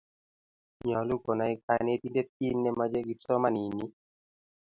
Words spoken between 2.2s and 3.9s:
kiit nemeche kipsomanian